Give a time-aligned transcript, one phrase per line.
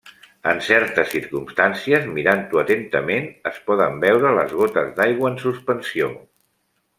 [0.51, 6.11] En certes circumstàncies, mirant-ho atentament, es poden veure les gotes d'aigua en suspensió.